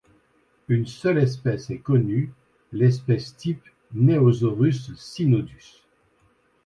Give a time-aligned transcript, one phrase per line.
[0.67, 2.33] Une seule espèce est connue,
[2.71, 3.61] l'espèce type,
[3.93, 5.83] Neosaurus cynodus.